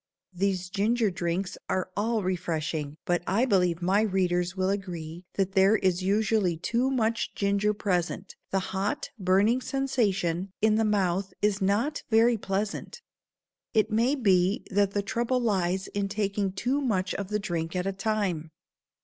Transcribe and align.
These 0.33 0.69
ginger 0.71 1.11
drinks 1.11 1.59
are 1.69 1.91
all 1.95 2.23
refreshing, 2.23 2.97
but 3.05 3.21
I 3.27 3.45
believe 3.45 3.83
my 3.83 4.01
readers 4.01 4.55
will 4.57 4.71
agree 4.71 5.25
that 5.35 5.51
there 5.51 5.75
is 5.75 6.01
usually 6.01 6.57
too 6.57 6.89
much 6.89 7.35
ginger 7.35 7.71
present; 7.71 8.35
the 8.49 8.61
hot, 8.73 9.11
burning 9.19 9.61
sensation 9.61 10.49
in 10.59 10.73
the 10.73 10.83
mouth 10.85 11.35
is 11.43 11.61
not 11.61 12.01
very 12.09 12.35
pleasant. 12.35 13.03
It 13.75 13.91
may 13.91 14.15
be 14.15 14.65
that 14.71 14.95
the 14.95 15.03
trouble 15.03 15.39
lies 15.39 15.85
in 15.89 16.09
taking 16.09 16.51
too 16.51 16.81
much 16.81 17.13
of 17.13 17.27
the 17.27 17.37
drink 17.37 17.75
at 17.75 17.85
a 17.85 17.93
time. 17.93 18.49